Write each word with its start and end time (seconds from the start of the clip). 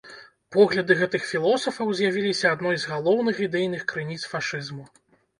Погляды 0.53 0.93
гэтых 1.01 1.25
філосафаў 1.31 1.91
з'явіліся 1.99 2.47
адной 2.57 2.79
з 2.83 2.91
галоўных 2.93 3.41
ідэйных 3.49 3.81
крыніц 3.93 4.19
фашызму. 4.33 4.87